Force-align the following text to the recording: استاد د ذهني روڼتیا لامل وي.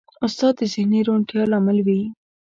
استاد 0.25 0.53
د 0.57 0.61
ذهني 0.73 0.99
روڼتیا 1.07 1.43
لامل 1.51 1.77
وي. 1.87 2.01